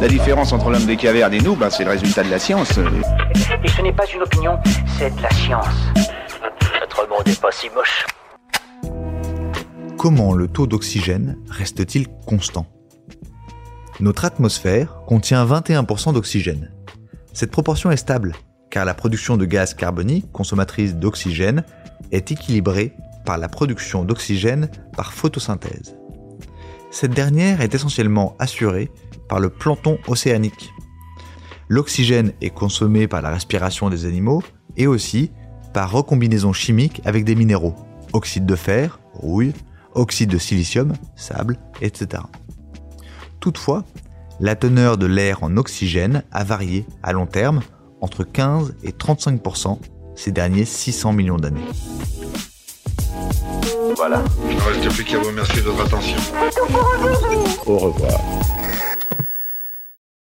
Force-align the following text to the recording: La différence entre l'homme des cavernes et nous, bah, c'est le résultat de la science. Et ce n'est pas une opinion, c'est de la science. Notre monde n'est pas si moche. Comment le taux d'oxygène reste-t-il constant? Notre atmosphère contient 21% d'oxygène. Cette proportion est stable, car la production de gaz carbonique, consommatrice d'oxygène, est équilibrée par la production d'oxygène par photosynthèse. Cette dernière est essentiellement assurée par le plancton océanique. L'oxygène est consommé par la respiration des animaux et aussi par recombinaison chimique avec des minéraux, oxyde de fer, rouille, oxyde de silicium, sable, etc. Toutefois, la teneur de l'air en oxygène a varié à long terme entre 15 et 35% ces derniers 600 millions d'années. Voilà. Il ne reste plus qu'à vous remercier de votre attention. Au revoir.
La 0.00 0.08
différence 0.08 0.54
entre 0.54 0.70
l'homme 0.70 0.86
des 0.86 0.96
cavernes 0.96 1.34
et 1.34 1.40
nous, 1.40 1.54
bah, 1.54 1.68
c'est 1.70 1.84
le 1.84 1.90
résultat 1.90 2.22
de 2.22 2.30
la 2.30 2.38
science. 2.38 2.78
Et 3.62 3.68
ce 3.68 3.82
n'est 3.82 3.92
pas 3.92 4.06
une 4.14 4.22
opinion, 4.22 4.58
c'est 4.98 5.14
de 5.14 5.22
la 5.22 5.30
science. 5.30 5.66
Notre 6.80 7.06
monde 7.06 7.26
n'est 7.26 7.34
pas 7.34 7.52
si 7.52 7.68
moche. 7.68 8.06
Comment 9.98 10.32
le 10.32 10.48
taux 10.48 10.66
d'oxygène 10.66 11.36
reste-t-il 11.50 12.08
constant? 12.26 12.64
Notre 14.00 14.24
atmosphère 14.24 15.02
contient 15.06 15.44
21% 15.44 16.14
d'oxygène. 16.14 16.72
Cette 17.34 17.50
proportion 17.50 17.90
est 17.90 17.98
stable, 17.98 18.32
car 18.70 18.86
la 18.86 18.94
production 18.94 19.36
de 19.36 19.44
gaz 19.44 19.74
carbonique, 19.74 20.32
consommatrice 20.32 20.96
d'oxygène, 20.96 21.62
est 22.10 22.32
équilibrée 22.32 22.94
par 23.26 23.36
la 23.36 23.48
production 23.48 24.04
d'oxygène 24.04 24.70
par 24.96 25.12
photosynthèse. 25.12 25.99
Cette 26.90 27.12
dernière 27.12 27.60
est 27.60 27.74
essentiellement 27.74 28.34
assurée 28.38 28.90
par 29.28 29.38
le 29.38 29.48
plancton 29.48 29.98
océanique. 30.08 30.72
L'oxygène 31.68 32.32
est 32.40 32.50
consommé 32.50 33.06
par 33.06 33.22
la 33.22 33.30
respiration 33.30 33.90
des 33.90 34.06
animaux 34.06 34.42
et 34.76 34.88
aussi 34.88 35.30
par 35.72 35.92
recombinaison 35.92 36.52
chimique 36.52 37.00
avec 37.04 37.24
des 37.24 37.36
minéraux, 37.36 37.76
oxyde 38.12 38.44
de 38.44 38.56
fer, 38.56 38.98
rouille, 39.14 39.52
oxyde 39.94 40.30
de 40.30 40.38
silicium, 40.38 40.92
sable, 41.14 41.58
etc. 41.80 42.24
Toutefois, 43.38 43.84
la 44.40 44.56
teneur 44.56 44.98
de 44.98 45.06
l'air 45.06 45.44
en 45.44 45.56
oxygène 45.56 46.24
a 46.32 46.42
varié 46.42 46.86
à 47.04 47.12
long 47.12 47.26
terme 47.26 47.60
entre 48.00 48.24
15 48.24 48.74
et 48.82 48.90
35% 48.90 49.78
ces 50.16 50.32
derniers 50.32 50.64
600 50.64 51.12
millions 51.12 51.36
d'années. 51.36 51.60
Voilà. 53.96 54.22
Il 54.48 54.56
ne 54.56 54.60
reste 54.62 54.94
plus 54.94 55.04
qu'à 55.04 55.18
vous 55.18 55.26
remercier 55.26 55.62
de 55.62 55.68
votre 55.68 55.86
attention. 55.86 56.16
Au 57.66 57.78
revoir. 57.78 58.39